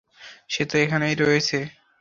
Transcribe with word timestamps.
সে 0.49 0.63
তো 0.65 0.75
এখানেই 0.77 1.15
রয়েছে। 1.21 1.57